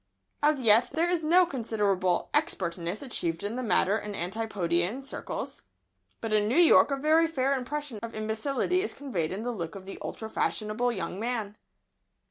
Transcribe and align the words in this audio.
As 0.41 0.61
yet, 0.61 0.89
there 0.91 1.07
is 1.07 1.21
no 1.21 1.45
considerable 1.45 2.31
expertness 2.33 3.03
achieved 3.03 3.43
in 3.43 3.55
the 3.55 3.61
matter 3.61 3.99
in 3.99 4.15
Antipodean 4.15 5.03
circles, 5.03 5.61
but 6.21 6.33
in 6.33 6.47
New 6.47 6.57
York 6.57 6.89
a 6.89 6.97
very 6.97 7.27
fair 7.27 7.53
impression 7.53 7.99
of 8.01 8.15
imbecility 8.15 8.81
is 8.81 8.95
conveyed 8.95 9.31
in 9.31 9.43
the 9.43 9.51
look 9.51 9.75
of 9.75 9.85
the 9.85 9.99
ultra 10.01 10.27
fashionable 10.27 10.91
young 10.91 11.19
man. 11.19 11.55